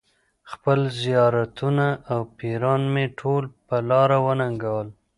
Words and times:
خپل 0.51 0.79
زیارتونه 1.01 1.85
او 2.11 2.19
پیران 2.37 2.81
مې 2.93 3.05
ټول 3.19 3.43
په 3.67 3.75
لاره 3.89 4.17
وننګول. 4.25 4.87